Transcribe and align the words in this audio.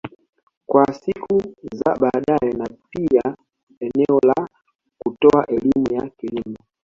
Kwa 0.65 0.93
siku 0.93 1.43
za 1.73 1.95
badae 1.95 2.51
na 2.53 2.65
pia 2.89 3.35
eneo 3.79 4.19
la 4.23 4.47
kutoa 4.97 5.45
elimu 5.47 5.87
ya 5.93 6.09
kilimo 6.09 6.57